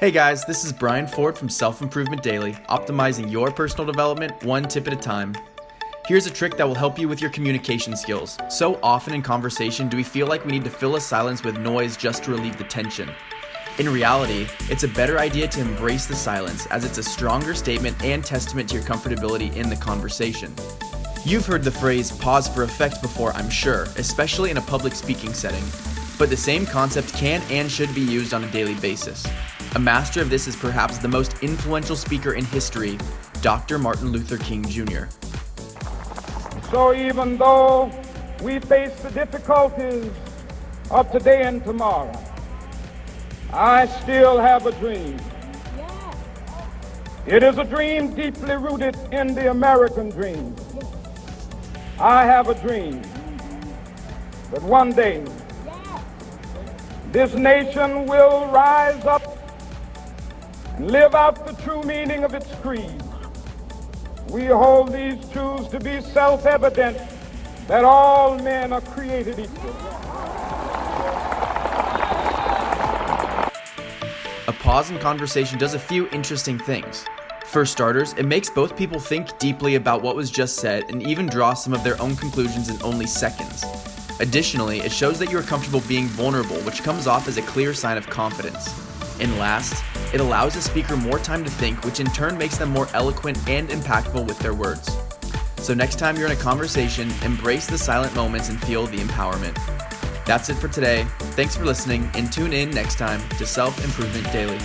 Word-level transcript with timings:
Hey 0.00 0.10
guys, 0.10 0.44
this 0.44 0.64
is 0.64 0.72
Brian 0.72 1.06
Ford 1.06 1.38
from 1.38 1.48
Self 1.48 1.80
Improvement 1.80 2.20
Daily, 2.20 2.54
optimizing 2.68 3.30
your 3.30 3.52
personal 3.52 3.86
development 3.86 4.42
one 4.42 4.64
tip 4.64 4.88
at 4.88 4.92
a 4.92 4.96
time. 4.96 5.36
Here's 6.08 6.26
a 6.26 6.32
trick 6.32 6.56
that 6.56 6.66
will 6.66 6.74
help 6.74 6.98
you 6.98 7.06
with 7.06 7.20
your 7.20 7.30
communication 7.30 7.96
skills. 7.96 8.36
So 8.50 8.80
often 8.82 9.14
in 9.14 9.22
conversation 9.22 9.88
do 9.88 9.96
we 9.96 10.02
feel 10.02 10.26
like 10.26 10.44
we 10.44 10.50
need 10.50 10.64
to 10.64 10.70
fill 10.70 10.96
a 10.96 11.00
silence 11.00 11.44
with 11.44 11.58
noise 11.58 11.96
just 11.96 12.24
to 12.24 12.32
relieve 12.32 12.58
the 12.58 12.64
tension. 12.64 13.08
In 13.78 13.88
reality, 13.88 14.48
it's 14.62 14.82
a 14.82 14.88
better 14.88 15.20
idea 15.20 15.46
to 15.46 15.60
embrace 15.60 16.06
the 16.06 16.16
silence 16.16 16.66
as 16.66 16.84
it's 16.84 16.98
a 16.98 17.02
stronger 17.02 17.54
statement 17.54 18.02
and 18.02 18.24
testament 18.24 18.68
to 18.70 18.74
your 18.74 18.84
comfortability 18.84 19.54
in 19.54 19.70
the 19.70 19.76
conversation. 19.76 20.52
You've 21.24 21.46
heard 21.46 21.62
the 21.62 21.70
phrase 21.70 22.10
pause 22.10 22.48
for 22.48 22.64
effect 22.64 23.00
before, 23.00 23.32
I'm 23.34 23.48
sure, 23.48 23.84
especially 23.96 24.50
in 24.50 24.56
a 24.56 24.62
public 24.62 24.94
speaking 24.94 25.32
setting. 25.32 25.64
But 26.18 26.30
the 26.30 26.36
same 26.36 26.66
concept 26.66 27.14
can 27.14 27.42
and 27.48 27.70
should 27.70 27.94
be 27.94 28.00
used 28.00 28.34
on 28.34 28.42
a 28.42 28.50
daily 28.50 28.74
basis. 28.74 29.24
A 29.76 29.80
master 29.80 30.22
of 30.22 30.30
this 30.30 30.46
is 30.46 30.54
perhaps 30.54 30.98
the 30.98 31.08
most 31.08 31.34
influential 31.42 31.96
speaker 31.96 32.34
in 32.34 32.44
history, 32.44 32.96
Dr. 33.42 33.76
Martin 33.76 34.12
Luther 34.12 34.38
King 34.38 34.64
Jr. 34.68 35.06
So 36.70 36.94
even 36.94 37.36
though 37.36 37.90
we 38.40 38.60
face 38.60 38.94
the 39.00 39.10
difficulties 39.10 40.12
of 40.92 41.10
today 41.10 41.42
and 41.42 41.64
tomorrow, 41.64 42.16
I 43.52 43.86
still 43.86 44.38
have 44.38 44.64
a 44.66 44.72
dream. 44.78 45.18
It 47.26 47.42
is 47.42 47.58
a 47.58 47.64
dream 47.64 48.14
deeply 48.14 48.54
rooted 48.54 48.96
in 49.10 49.34
the 49.34 49.50
American 49.50 50.10
dream. 50.10 50.54
I 51.98 52.24
have 52.24 52.48
a 52.48 52.54
dream 52.54 53.02
that 54.52 54.62
one 54.62 54.92
day 54.92 55.24
this 57.10 57.34
nation 57.34 58.06
will 58.06 58.46
rise 58.52 59.04
up 59.04 59.22
and 59.24 59.33
live 60.80 61.14
out 61.14 61.46
the 61.46 61.52
true 61.62 61.82
meaning 61.82 62.24
of 62.24 62.34
its 62.34 62.52
creed. 62.56 63.02
We 64.28 64.46
hold 64.46 64.92
these 64.92 65.28
truths 65.30 65.68
to 65.68 65.78
be 65.78 66.00
self-evident 66.00 66.98
that 67.68 67.84
all 67.84 68.38
men 68.38 68.72
are 68.72 68.80
created 68.80 69.38
equal. 69.38 69.70
A 74.48 74.52
pause 74.58 74.90
in 74.90 74.98
conversation 74.98 75.58
does 75.58 75.74
a 75.74 75.78
few 75.78 76.08
interesting 76.08 76.58
things. 76.58 77.04
For 77.46 77.64
starters, 77.64 78.12
it 78.14 78.24
makes 78.24 78.50
both 78.50 78.76
people 78.76 78.98
think 78.98 79.38
deeply 79.38 79.76
about 79.76 80.02
what 80.02 80.16
was 80.16 80.30
just 80.30 80.56
said 80.56 80.84
and 80.88 81.06
even 81.06 81.26
draw 81.26 81.54
some 81.54 81.72
of 81.72 81.84
their 81.84 82.00
own 82.02 82.16
conclusions 82.16 82.68
in 82.68 82.82
only 82.82 83.06
seconds. 83.06 83.64
Additionally, 84.18 84.80
it 84.80 84.90
shows 84.90 85.18
that 85.20 85.30
you 85.30 85.38
are 85.38 85.42
comfortable 85.42 85.82
being 85.86 86.06
vulnerable, 86.06 86.56
which 86.62 86.82
comes 86.82 87.06
off 87.06 87.28
as 87.28 87.36
a 87.36 87.42
clear 87.42 87.72
sign 87.72 87.96
of 87.96 88.08
confidence. 88.08 88.68
And 89.20 89.38
last, 89.38 89.84
it 90.14 90.20
allows 90.20 90.54
the 90.54 90.62
speaker 90.62 90.96
more 90.96 91.18
time 91.18 91.42
to 91.42 91.50
think, 91.50 91.84
which 91.84 91.98
in 91.98 92.06
turn 92.06 92.38
makes 92.38 92.56
them 92.56 92.70
more 92.70 92.86
eloquent 92.94 93.36
and 93.48 93.68
impactful 93.68 94.24
with 94.24 94.38
their 94.38 94.54
words. 94.54 94.96
So, 95.56 95.74
next 95.74 95.98
time 95.98 96.16
you're 96.16 96.26
in 96.26 96.32
a 96.32 96.40
conversation, 96.40 97.12
embrace 97.24 97.66
the 97.66 97.76
silent 97.76 98.14
moments 98.14 98.48
and 98.48 98.60
feel 98.62 98.86
the 98.86 98.98
empowerment. 98.98 99.56
That's 100.24 100.48
it 100.48 100.54
for 100.54 100.68
today. 100.68 101.04
Thanks 101.34 101.56
for 101.56 101.64
listening, 101.64 102.08
and 102.14 102.32
tune 102.32 102.52
in 102.52 102.70
next 102.70 102.96
time 102.96 103.20
to 103.30 103.44
Self 103.44 103.84
Improvement 103.84 104.32
Daily. 104.32 104.58